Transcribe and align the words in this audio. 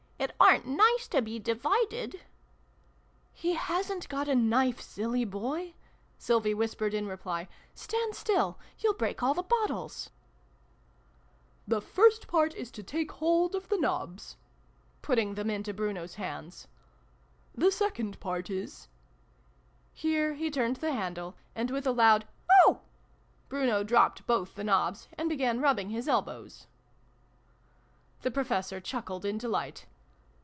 "It 0.31 0.35
aren't 0.39 0.67
nice 0.67 1.07
to 1.07 1.21
be 1.23 1.39
divided!"" 1.39 2.21
He 3.33 3.53
hasn't 3.55 4.07
got 4.07 4.27
a 4.29 4.35
knife, 4.35 4.79
silly 4.79 5.25
boy!" 5.25 5.73
Sylvie 6.19 6.53
whispered 6.53 6.93
in 6.93 7.07
reply." 7.07 7.47
Stand 7.73 8.13
still! 8.13 8.59
You'll 8.77 8.93
break 8.93 9.23
all 9.23 9.33
the 9.33 9.41
bottles!"" 9.41 10.11
The 11.67 11.81
first 11.81 12.27
part 12.27 12.53
is 12.53 12.69
to 12.71 12.83
take 12.83 13.13
hold 13.13 13.55
of 13.55 13.69
the 13.69 13.77
knobs," 13.79 14.37
putting 15.01 15.33
them 15.33 15.49
into 15.49 15.73
Bruno's 15.73 16.15
hands." 16.15 16.67
The 17.63 17.71
second 17.71 18.19
part 18.19 18.47
is 18.51 18.89
Here 19.91 20.35
he 20.35 20.51
turned 20.51 20.77
the 20.77 20.93
handle, 20.93 21.35
and, 21.55 21.71
with 21.71 21.87
a 21.87 21.91
loud" 21.91 22.27
Oh!", 22.67 22.81
Bruno 23.49 23.83
dropped 23.83 24.27
both 24.27 24.53
the 24.53 24.63
knobs, 24.63 25.07
and 25.17 25.27
began 25.27 25.61
rubbing 25.61 25.89
his 25.89 26.07
elbows. 26.07 26.67
The 28.21 28.29
Professor 28.31 28.79
chuckled 28.79 29.25
in 29.25 29.39
delight. 29.39 29.87